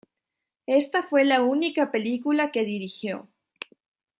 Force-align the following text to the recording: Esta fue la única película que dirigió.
Esta 0.65 1.03
fue 1.03 1.23
la 1.25 1.43
única 1.43 1.91
película 1.91 2.49
que 2.51 2.65
dirigió. 2.65 3.27